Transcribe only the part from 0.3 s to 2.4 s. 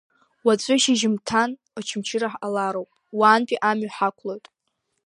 Уаҵәы шьыжьымҭан Очамчыра